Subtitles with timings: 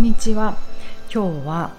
[0.00, 0.56] んにちは。
[1.12, 1.74] 今日は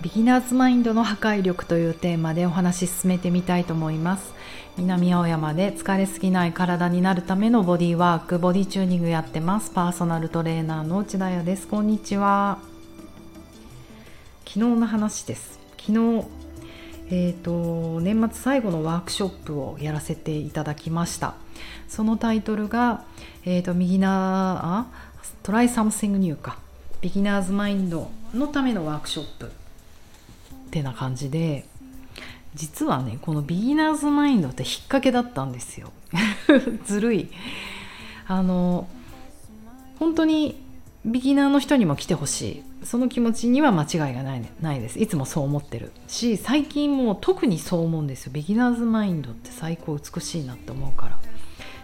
[0.00, 4.32] beginner's mind の破壊力というテーマでお話し進めてみたいと思います。
[4.76, 9.72] 南青山で疲れすぎない体になるためのボディワークボディチューニングやってます。
[9.72, 11.66] パーソナルトレーナーの内田彩です。
[11.66, 12.58] こんにちは。
[14.46, 15.58] 昨日の話です。
[15.76, 16.24] 昨日
[17.08, 21.34] えーと、年末最後のワークショップをやらせていただきました。
[21.88, 23.02] そのタイトルが、
[23.44, 24.86] えーと、右な
[25.42, 26.64] try something new か。
[27.06, 29.50] beginner's mind のためのワークショップっ
[30.72, 31.64] てな感じで
[32.56, 35.92] 実はねこの beginner's mind って引っ掛けだったんですよ。
[36.84, 37.28] ずるい。
[38.26, 38.88] あの
[40.00, 40.60] 本当に
[41.04, 42.62] ビギナーの人にも来てほしい。
[42.84, 44.98] その気持ちには間違いがない,、ないです。
[44.98, 45.92] いつもそう思ってる。
[46.08, 48.32] し最近もう特にそう思うんですよ。
[48.32, 51.18] beginner's mind って最高美しいなって思うから。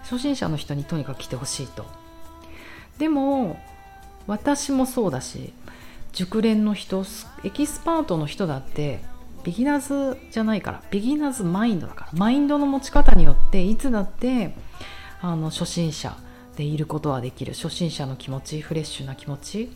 [0.03, 1.87] 初心者の人にとにかく来てほしいと。
[2.99, 3.57] でも
[4.27, 5.53] 私もそうだし
[6.13, 7.05] 熟練の人
[7.45, 9.01] エキスパートの人だって
[9.45, 14.55] beginner's じゃないから beginner's mind だからマインドの持ち方によっていつだって
[15.21, 16.17] あの初心者
[16.57, 19.73] でいることはできる初心者の気持ちフレッシュな気持ち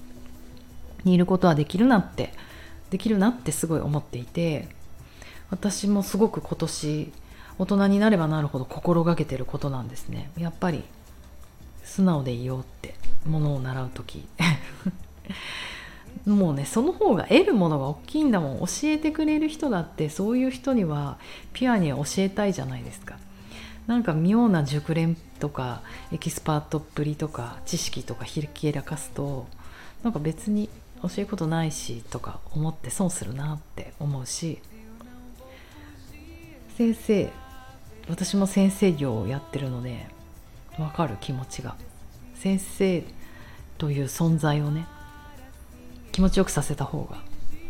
[1.04, 2.32] にいることはできるなって
[2.90, 4.68] できるなってすごい思っていて
[5.50, 7.12] 私もすごく今年
[7.58, 10.30] 大人になればなるほど心がけてることなんですね。
[10.36, 10.84] やっぱり
[11.86, 14.26] 素直でいようってものを習う時。
[16.26, 18.58] もうねその方が得るものが大きいんだもん。
[18.58, 21.18] 教えてくれる人だってそういう人には
[21.52, 23.16] ピュアに教えたいじゃないですか。
[23.86, 29.46] なんか妙な熟練とかエキスパートっぷりとか知識とかひきらかすと
[30.02, 30.68] なんか別に
[31.02, 34.58] 教えることないしとか思って損するなって思うし。
[36.76, 37.32] 先生
[38.06, 40.08] 私も先生業をやってるので
[40.76, 41.74] 分かる気持ちが。
[42.34, 43.04] 先生
[43.78, 44.86] という存在をね
[46.12, 47.16] 気持ちよくさせた方が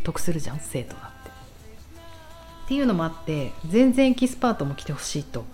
[0.02, 1.30] 得するじゃん生徒だって。
[1.30, 5.44] っていうのもあって全然エキスパートも来てほしいと。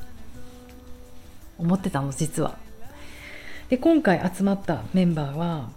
[1.58, 2.56] 思ってたの実は。
[3.68, 5.68] で今回集まったメンバーは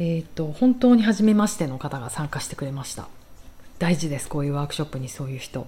[0.00, 3.08] えーと、本当に初めましての方が参加してくれました。
[3.80, 5.66] 大事ですこういうワークショップにそういう人。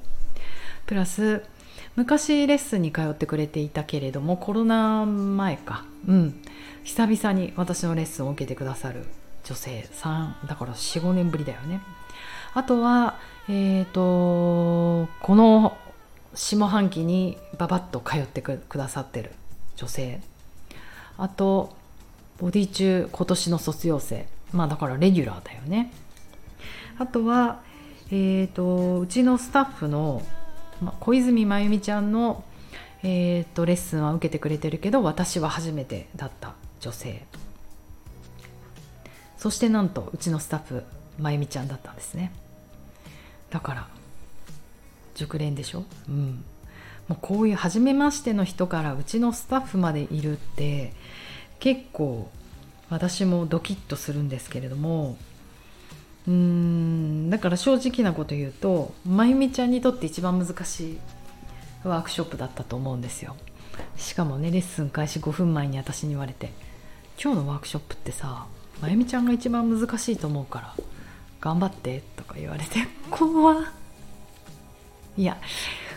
[0.87, 1.43] プラス
[1.97, 5.85] 昔レッスンに通ってくれていたけれどもコロナ前か。
[6.07, 6.43] うん。
[6.85, 9.05] 久々に私のレッスンを受けてくださる
[9.45, 10.37] 女性さん。
[10.47, 11.81] だから45年ぶりだよね。
[12.55, 13.19] あとは
[13.49, 15.77] えっ、ー、とこの
[16.35, 19.33] 下半期にババッと通ってくださってる
[19.77, 20.21] 女性。
[21.19, 21.75] あと
[22.39, 24.27] ボディ中今年の卒業生。
[24.53, 25.93] まあだからレギュラーだよね。
[26.99, 27.61] あとは
[28.13, 30.23] えーと、うちのスタッフの、
[30.81, 32.45] ま、小泉真由美ちゃんの、
[33.03, 37.25] えーと、レッスンは受けてくれてるけど私は初めてだった女性。
[39.37, 40.85] そしてなんとうちのスタッフ
[41.19, 42.33] 真由美ちゃんだったんですね。
[43.51, 43.89] だから
[45.15, 45.85] 熟練でしょ？
[46.09, 46.45] うん。
[47.09, 50.93] もうこういう初めましての人からうちのスタッフまでいるって
[51.59, 52.31] 結構
[52.89, 55.17] 私もドキッとするんですけれども
[56.29, 60.99] うんだから正直なこと言うとまゆみちゃんにとって一番難しい
[61.83, 63.37] ワークショップだったと思うんですよ。
[63.97, 66.53] しかもねレッスン開始5分前に私に言われて
[67.23, 68.47] 「今日のワークショップってさ
[68.83, 70.75] まゆみちゃんが一番難しいと思うから
[71.41, 73.57] 頑張って」とか言われて 怖
[75.17, 75.39] いや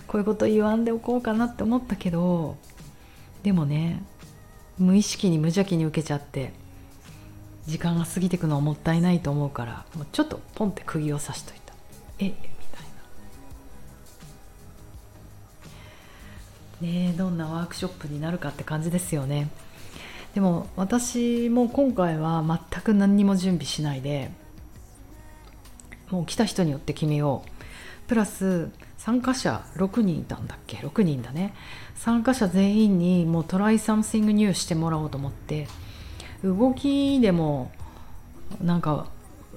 [0.07, 2.57] こういうこと言わんでおこうかなって思ったけど
[3.43, 4.01] でもね
[4.77, 6.53] 無意識に無邪気に受けちゃって
[7.67, 11.73] 時間が過ぎていくのはもったいないと思うからもうちょっとポンって釘を刺しといた。
[12.19, 12.31] えみ
[16.81, 17.07] たいな。
[17.09, 19.49] ねどんなワークショップになるかって感じですよね。
[20.33, 24.31] でも私も今回は全く何にも準備しないで
[26.09, 27.49] もう来た人によって決めよう。
[28.07, 31.53] プラス参加者6人いたんだっけ？6人だね。
[31.95, 35.67] 参加者全員にもう try something new してもらおうと思って
[36.43, 37.71] 動きでも
[38.61, 39.07] なんか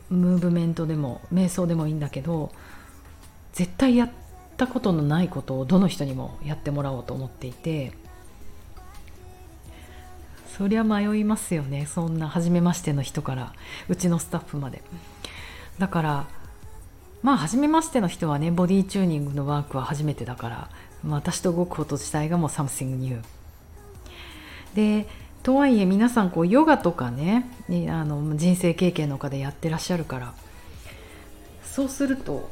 [0.08, 2.52] ムーブメントでも瞑想でもいいんだけど
[3.52, 4.10] 絶対やっ
[4.56, 7.92] たことのないことをどの人にもやってもらおうと思っていて
[10.56, 13.52] そりゃ迷いますよねそんな初めましての人から
[13.88, 14.82] うちのスタッフまで。
[15.78, 16.26] だから
[17.22, 20.70] まあ初めましての人はねボディチューニングのワークは初めてだから、
[21.08, 23.20] 私と動くこと自体がもう something new
[24.74, 25.06] で
[25.46, 27.48] とはいえ皆さんこうヨガとかね
[27.88, 30.34] あの人生経験の中でやってらっしゃるから。
[31.62, 32.50] そうすると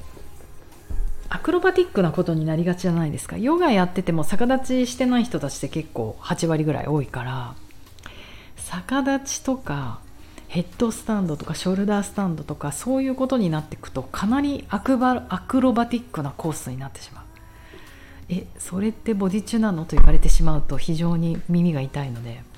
[1.28, 3.36] アクロバティックなことになりがちじゃないですか。
[3.36, 7.54] ヨガやってても逆立ちしてない人たちって結構8割ぐらい多いから。
[8.70, 9.98] 逆立ちとか
[10.46, 17.24] ヘッドスタンドとかショルダースタンドとかそういうことになっていくとかなりアクバアクロバティックなコースになってしまう。
[18.28, 22.53] えそれってボディチュなのと言われてしまうと非常に耳が痛いので。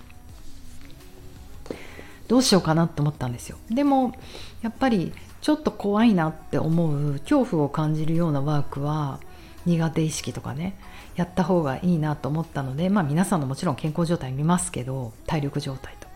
[2.28, 3.58] どうしようかなと思ったんですよ。
[3.70, 4.12] でも
[4.62, 9.20] やっぱりちょっと怖いなって思う恐怖を感じるようなワークは
[9.64, 10.76] 苦手意識とかね
[11.17, 16.06] やった方がいいなと思ったのでまあ皆さんのもちろん健康状態見ますけど体力状態と。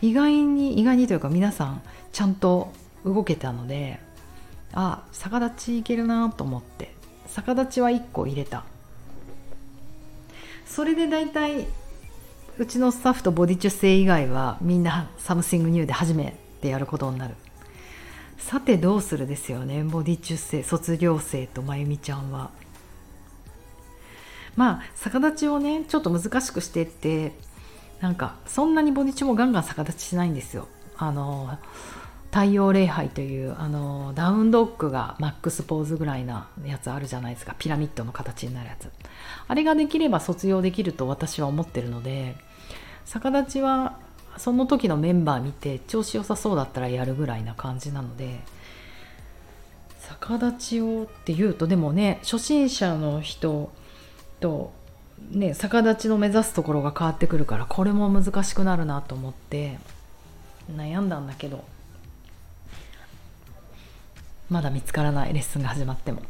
[0.00, 2.72] 意外に意外にというか皆さんちゃんと
[3.04, 4.00] 動けたので
[4.72, 6.94] あ逆立ちいけるなと思って
[7.28, 8.64] 逆立ちは1個入れた。
[10.66, 11.66] それで大体
[12.58, 17.34] うちのスタッフとボディチュ生以外はみんな something new で初めてやることになる。
[18.36, 19.84] さてどうするですよね。
[19.84, 22.50] ボディチュ生卒業生とまゆみちゃんは。
[24.54, 27.32] まあ逆立ちをねちょっと難しくしてって
[28.00, 30.68] なんかそんなにボディチュもガンガン逆立ちしないんですよ。
[30.98, 31.58] あの
[32.32, 37.54] 太陽礼拝というあのダウンドッグがマックスポーズぐらいなやつあるじゃないですか。
[37.58, 38.88] ピラミッドの形になるやつ。
[39.48, 42.34] あれができれば卒業できると私は思ってるので
[43.04, 43.98] 逆立ちは
[44.38, 48.40] その時のメンバー見て調子良さそうだったらやるぐらいな感じなので
[50.08, 53.70] 逆立ちをっていうとでもね初心者の人
[54.40, 54.72] と
[55.30, 59.78] ね逆立ちの目指すところが変わってくるからこれも難しくなるなと思って
[60.74, 61.62] 悩んだんだけど。
[64.52, 66.22] まだ見つからないレッスンが始まっても。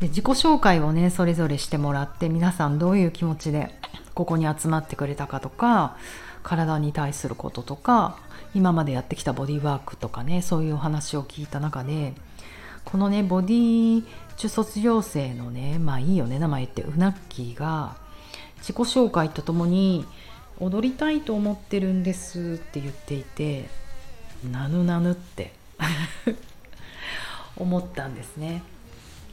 [0.00, 3.74] で自己紹介をねそれぞれしてもらって皆さんどういう気持ちで
[4.14, 5.96] ここに集まってくれたかとか
[6.42, 8.16] 体に対することとか
[8.54, 12.14] 今までやってきたボディーワークとかねそういうお話を聞いた中で
[12.86, 14.04] このねボディ
[14.38, 17.96] 中卒業生のねまあいいよね名前ってうなっきーが
[18.58, 20.06] 自己紹介とともに
[20.60, 23.68] 踊りたいと思ってるんですって言っていて
[24.50, 25.52] なぬなぬって。
[27.56, 28.62] 思ったんですね。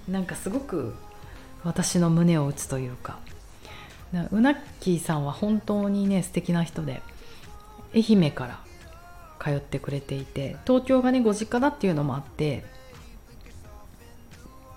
[0.07, 0.95] なんかすごく
[1.63, 3.19] 私の胸を打つというか。
[4.31, 7.01] うなっきーさんは本当にね素敵な人で
[7.93, 8.59] 愛媛から
[9.39, 12.63] 通ってくれていて東京がねご実家だっていうのもあって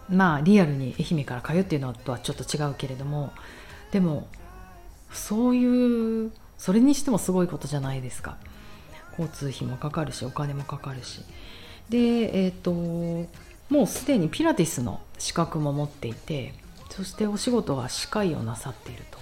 [0.08, 3.32] まあリアルに愛媛から通うっていうのとはちょっと違うけれども
[3.92, 4.26] でも
[5.12, 8.36] そういうそれにしてもすごいことじゃないですか。
[9.18, 11.22] 交通費もかかるしお金もかかるし。
[11.90, 16.54] でえっ、ー、ともうすでにピラティスの資格も持っていて
[16.88, 19.18] そしてお仕事は歯科医をなさっていると。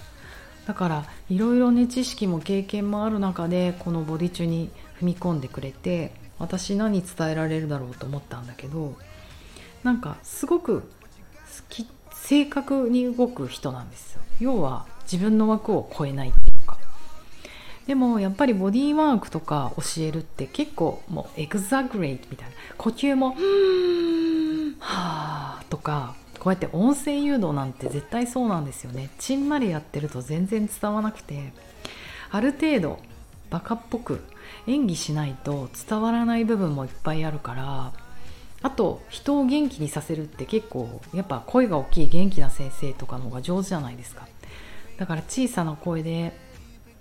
[0.66, 4.68] だからいろいろね知識も経験もある中でこのボディチュに
[5.00, 8.94] 踏み込んでくれて私何伝えられるだろうと思ったんだけど
[9.82, 10.90] なんかすごく
[12.12, 14.20] 正確に動く人なんですよ。
[14.40, 16.57] 要は自分の枠を超えないって
[17.88, 22.54] でもやっぱりボディーワークとか教えるって結構もうエグザグレイトみたいな。
[22.76, 23.30] 呼吸も
[24.78, 29.08] 「はあ」とかこうやって音声誘導なんて絶対そうなんですよね。
[29.18, 31.54] ちんまりやってると全然伝わなくて
[32.30, 32.98] ある程度
[33.48, 34.22] バカっぽく
[34.66, 37.92] 演技しないと伝わらない部分もいっぱいあるから
[38.60, 44.28] あと人を元気にさせるって結構やっぱ声が大きい元気な先生とかの方が上手じゃないですか。
[44.98, 46.47] だから小さな声で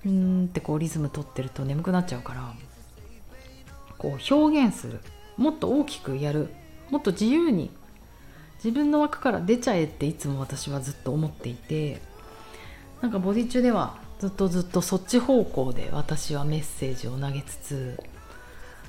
[0.05, 2.53] うんってこうリズム取ってると眠くなっちゃうから
[3.97, 4.99] こう表現する。
[5.37, 6.49] もっと大きくやる。
[6.89, 7.71] もっと自由に。
[8.57, 12.01] 自分の枠から出ちゃえっていつも私はずっと思っていて
[13.01, 18.03] なんかボディ中ではずっとずっとそっち方向で私はメッセージを投げつつ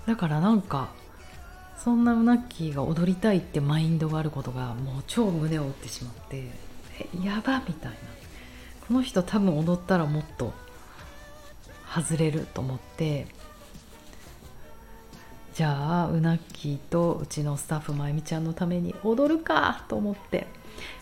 [0.07, 0.89] だからなんか
[1.77, 6.45] そんなうなっきーが踊りたいってマインドがあることがもう超胸を打ってしまって
[6.99, 7.99] えやばみたいな。
[8.89, 10.55] この人多分踊ったらもっと
[11.95, 13.27] 外れると思って
[15.55, 20.47] じゃあうなっきーとうちのスタッフまゆみちゃんのために踊るかと思って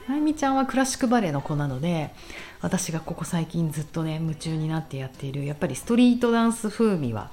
[0.08, 2.14] まゆみちゃんはクラシックバレエの子なので
[2.62, 7.30] 私がここ最近ずっとね夢中になってやっているやっぱりストリートダンス風味は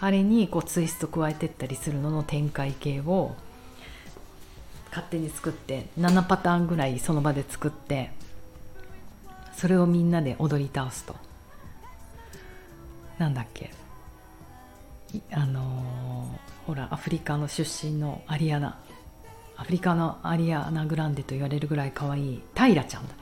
[0.00, 3.36] あれにこうツイスト加えてったりするのの展開系を
[4.88, 8.10] 勝手に作って7パターンぐらいその場で作って
[9.56, 11.14] それをみんなで踊り倒すと。
[13.22, 13.70] なんだっけ？
[15.30, 18.78] あのー、ほらアフリカの出身のアリアナ。
[19.56, 22.42] アフリカのアリアナ・グランデと言われるぐらい可愛い。
[22.54, 23.14] タイラちゃんだ。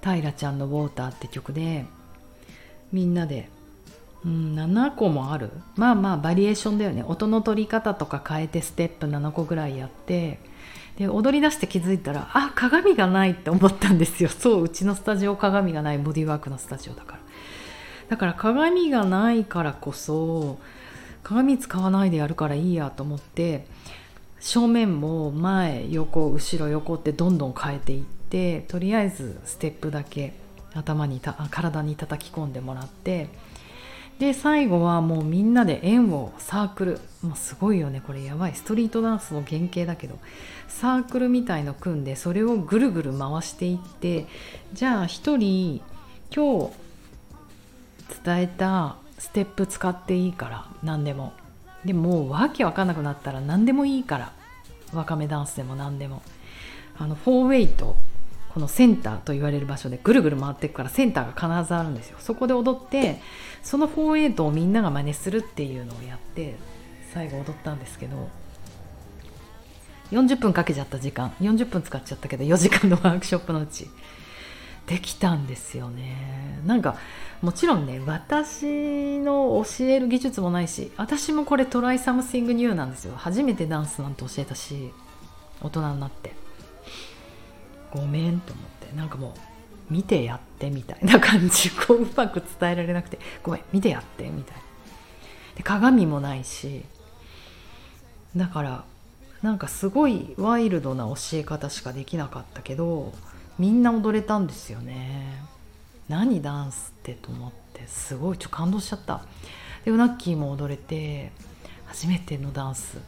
[0.00, 1.86] タイラちゃんの「ウォーター」って曲で
[2.92, 3.48] みんなで、
[4.24, 5.50] うん、7個もある？
[5.74, 7.02] まあまあバリエーションだよね。
[7.02, 10.38] 音の取り方とか変えてステップ7個ぐらいやって
[10.96, 14.28] で踊り出して気づいたらあ鏡がないって思ったんですよ。
[14.28, 15.98] そううちのスタジオ鏡がない。
[15.98, 17.20] ボディーワークのスタジオだから。
[18.08, 20.58] だから鏡がないからこそ
[21.22, 23.66] 鏡使わないでやるからいいやと思って
[24.40, 30.34] 正面も前横後ろ横ってどんどん変えていってとりあえずステップだけ
[30.74, 33.28] 頭にた体に叩き込んでもらって
[34.18, 37.00] で最後はもうみんなで円をサークル。
[37.22, 38.24] もうすごいよねこれ。
[38.24, 38.54] やばい。
[38.54, 40.18] ストリートダンスの原型だけど。
[40.66, 44.26] サークルみたいの組んでそれをぐるぐる回していって
[44.72, 45.80] じゃあ1人
[46.34, 46.72] 今日
[48.24, 51.32] 伝えたステップ使っていいから何でも。
[51.84, 54.32] でもわけわかんなくなったら何でもいいから。
[54.92, 56.22] わかめダンスでも何でも。
[56.98, 57.96] あのフォーウェイト
[58.52, 62.16] このセンターと言われる場所でぐるぐる回っていくからセンターが必ずあるんですよ。
[62.18, 63.20] そこで踊って
[63.62, 66.56] そのフォーエイトをみんなが真似するっていうのをやって
[67.12, 68.28] 最後踊ったんですけど
[70.10, 71.30] 40分かけちゃった時間。
[71.40, 73.88] 40分使っちゃったけど4時間のワークショップのうち。
[74.88, 76.60] できたんですよね。
[76.66, 76.96] なんか
[77.42, 83.14] もちろんね私の教える技術もないし私もこれ try something new なんですよ。
[83.16, 84.90] 初めてダンスなんて教えたし
[85.60, 86.34] 大人になって。
[87.92, 88.96] ごめんと思って。
[88.96, 89.34] なんかも
[89.90, 90.98] う見てやってみたい。
[91.04, 91.70] な感じ。
[91.70, 94.56] こううまく伝えられなくてごめん見てやってみたい。
[94.56, 94.62] な
[95.58, 96.84] で鏡もないし
[98.36, 98.84] だから
[99.42, 103.12] なんかすごいワイルドな教え方しかできなかったけど
[103.58, 105.42] みんな踊れたんですよね。
[106.08, 109.22] 何ダンスってと思ってすごいちょ感動しちゃった。
[109.84, 111.32] でウナッキーも踊れて
[111.86, 112.98] 初めてのダンス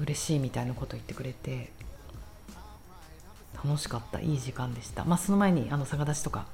[0.00, 1.70] 嬉しいみたいなこと言ってくれて
[3.64, 4.20] 楽しかった。
[4.20, 5.04] いい時間でした。
[5.04, 6.46] まあその前にあの逆立ちとか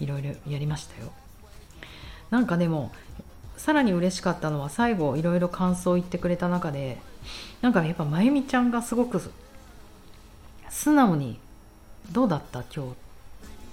[0.00, 1.12] いろいろやりましたよ。
[2.30, 2.92] なんかでも
[3.56, 6.98] さらに嬉しかったのは最後いろいろ感想を言ってくれた中で
[7.62, 9.22] なんかやっぱまゆみちゃんがすごく
[10.68, 11.38] 素直に
[12.12, 12.94] 「どうだった今日」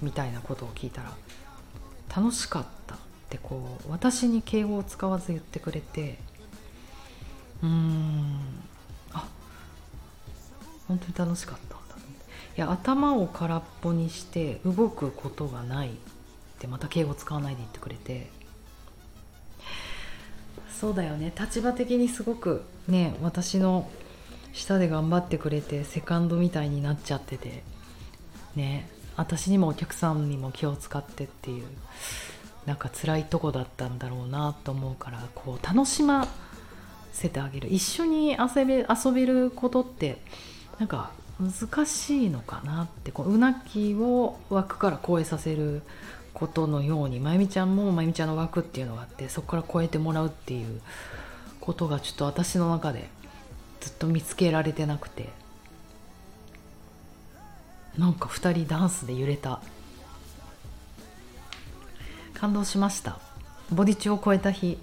[0.02, 1.14] みたいなことを聞いたら
[2.16, 2.98] 「楽しかった」っ
[3.30, 6.20] てこう私に敬語を使わず言ってくれて
[7.62, 8.40] うーん
[9.14, 9.26] あ
[10.88, 11.74] 本当に楽しかった
[12.56, 15.92] いや頭を空っぽにして動くことがないっ
[16.60, 18.30] てまた敬語使わないで言ってくれて。
[20.80, 21.32] そうだよね。
[21.40, 23.90] 立場的にすごくね私の
[24.52, 27.64] 下で頑張ってくれてセカンドみたいになっちゃってて。
[28.56, 31.66] ね私にもお客さんにも気を使ってっていう
[32.66, 36.28] なんか辛いとこだったんだろうなと思うからこう楽しま
[37.12, 37.68] せてあげる。
[37.72, 40.18] 一緒に遊べ遊べることって
[40.80, 45.82] なんか難しいのかなってこううなきを枠から超えさせる
[46.34, 50.82] ことのようにまゆみちゃんもまゆみちゃんの枠っていうのがあってそこから超えてもらうっていう
[51.60, 53.10] ことがちょっと私の中で
[53.82, 55.43] ずっと見つけられてなくて。
[57.98, 59.62] なんか2人ダンスで揺れた。
[62.34, 63.20] 感動しました。
[63.72, 64.78] ボディチを超えた日。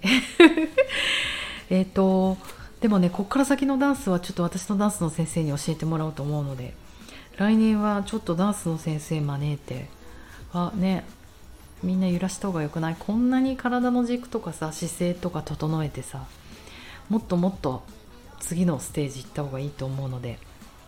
[1.70, 2.36] えっと
[2.80, 6.74] でもねこっから先のダンスはちょっと私のダンスの先生に教えてもらおうと思うので
[7.36, 9.88] 来年はちょっとダンスの先生招いて。
[10.52, 11.04] あね。
[11.82, 12.96] みんな揺らした方がよくない？
[12.98, 16.26] こんなに体の軸とかさ姿勢とか整えてさ
[17.08, 17.82] もっともっと
[18.38, 20.38] 次のステージ行った方がいいと思うので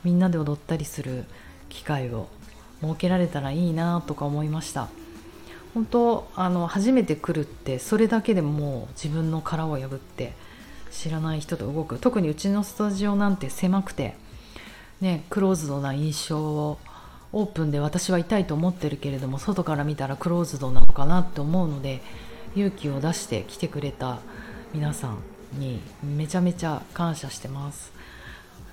[0.05, 1.25] みんなで踊ったりする
[1.73, 2.29] 機会を
[2.81, 4.89] 設けられたらいいなとか思いました。
[5.75, 10.35] 本当あの初めて来るってそれだけでもう自分の殻を破って
[10.91, 11.99] 知らない人と動く。
[11.99, 14.15] 特にうちのスタジオなんて狭くて
[15.01, 16.79] ねクローズドな印象を
[17.33, 22.03] オープンで私は痛いと思ってるけれども外から見たらクローズドなのかなって思うので
[22.55, 24.19] 勇気を出して来てくれた
[24.75, 25.19] 皆さん
[25.59, 27.93] にめちゃめちゃ感謝してます。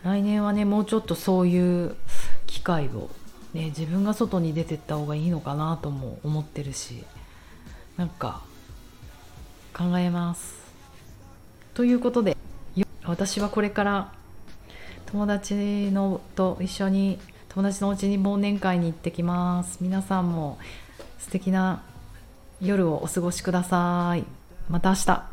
[0.04, 1.96] 来年はねもうちょっとそういう
[2.50, 3.10] 機会を、
[3.54, 7.04] ね、自分が外に出てった方がいいのかなとも思ってるし
[7.96, 8.42] なんか
[9.74, 10.60] 考えます。
[11.74, 12.36] ということで
[13.06, 14.12] 私はこれから
[15.06, 19.80] 友達のと一緒に友達のお家に忘年会に行ってきます。
[19.82, 20.60] 皆さんも
[21.18, 21.82] 素敵な
[22.62, 24.24] 夜をお過ごしください。
[24.70, 25.24] また明日。